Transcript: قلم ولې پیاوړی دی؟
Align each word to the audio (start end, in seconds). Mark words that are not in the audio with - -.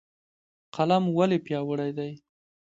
قلم 0.75 1.03
ولې 1.17 1.37
پیاوړی 1.45 1.91
دی؟ 1.97 2.11